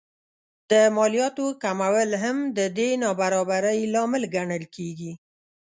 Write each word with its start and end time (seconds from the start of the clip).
د 0.71 0.73
مالیاتو 0.95 1.45
کمول 1.63 2.09
هم 2.23 2.37
د 2.57 2.59
دې 2.77 2.89
نابرابرۍ 3.03 3.79
لامل 3.93 4.23
ګڼل 4.35 4.63
کېږي 4.75 5.11